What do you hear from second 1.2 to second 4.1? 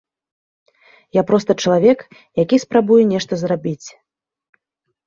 проста чалавек, які спрабуе нешта зрабіць.